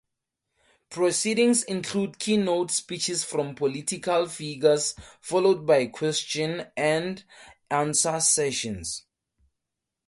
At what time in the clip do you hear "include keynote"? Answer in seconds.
1.61-2.71